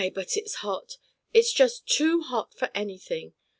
[0.15, 0.97] But it's hot!
[1.31, 3.35] It is just too hot for anything!"